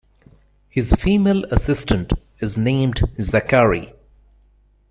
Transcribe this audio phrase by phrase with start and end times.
[0.67, 3.93] His female assistant is named Zachary.